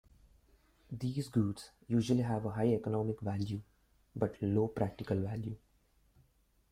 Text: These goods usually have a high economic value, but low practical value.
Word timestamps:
These 0.91 1.29
goods 1.29 1.69
usually 1.87 2.23
have 2.23 2.45
a 2.45 2.49
high 2.49 2.73
economic 2.73 3.19
value, 3.21 3.61
but 4.15 4.35
low 4.41 4.67
practical 4.67 5.19
value. 5.19 5.57